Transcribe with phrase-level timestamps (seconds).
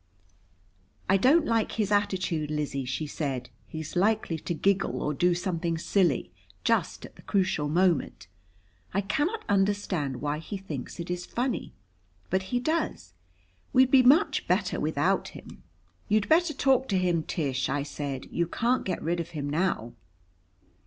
[1.07, 3.51] "I don't like his attitude, Lizzie," she said.
[3.67, 6.31] "He's likely to giggle or do something silly,
[6.63, 8.25] just at the crucial moment.
[8.95, 11.75] I cannot understand why he thinks it is funny,
[12.31, 13.13] but he does.
[13.73, 15.61] We'd be much better without him."
[16.09, 18.25] "You'd better talk to him, Tish," I said.
[18.31, 19.93] "You can't get rid of him now."